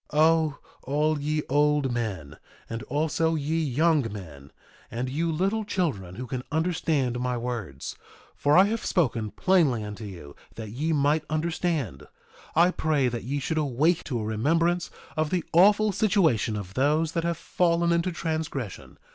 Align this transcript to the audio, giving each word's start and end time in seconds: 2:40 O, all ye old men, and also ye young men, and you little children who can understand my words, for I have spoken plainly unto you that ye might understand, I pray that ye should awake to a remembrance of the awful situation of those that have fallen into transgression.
2:40 0.13 0.19
O, 0.19 0.57
all 0.81 1.19
ye 1.21 1.43
old 1.47 1.91
men, 1.91 2.37
and 2.67 2.81
also 2.85 3.35
ye 3.35 3.55
young 3.63 4.11
men, 4.11 4.51
and 4.89 5.11
you 5.11 5.31
little 5.31 5.63
children 5.63 6.15
who 6.15 6.25
can 6.25 6.41
understand 6.51 7.19
my 7.19 7.37
words, 7.37 7.95
for 8.35 8.57
I 8.57 8.63
have 8.63 8.83
spoken 8.83 9.29
plainly 9.29 9.83
unto 9.83 10.05
you 10.05 10.35
that 10.55 10.71
ye 10.71 10.91
might 10.91 11.23
understand, 11.29 12.07
I 12.55 12.71
pray 12.71 13.09
that 13.09 13.25
ye 13.25 13.39
should 13.39 13.59
awake 13.59 14.03
to 14.05 14.19
a 14.19 14.23
remembrance 14.23 14.89
of 15.15 15.29
the 15.29 15.43
awful 15.53 15.91
situation 15.91 16.55
of 16.55 16.73
those 16.73 17.11
that 17.11 17.23
have 17.23 17.37
fallen 17.37 17.91
into 17.91 18.11
transgression. 18.11 18.97